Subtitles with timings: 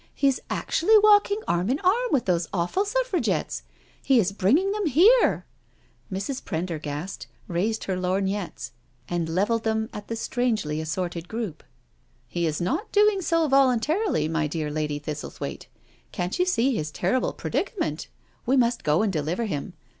[0.11, 3.61] *' He is actually walking arm in arm with those awful Suffragettes—
[4.03, 5.45] ^he is bringing them in here
[6.11, 6.43] I" Mrs.
[6.43, 8.71] Prendergast raised her lorgnettes
[9.07, 11.61] and levelled them at the strangely assorted group.
[11.97, 15.67] '* He is not doing so voluntarily, my dear Lady Thistlethwaite.
[16.11, 18.07] Can't you see his terrible predicament?
[18.43, 19.73] We must go and deliver him.